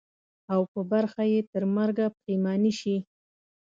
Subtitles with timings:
[0.53, 2.97] او په برخه یې ترمرګه پښېماني سي.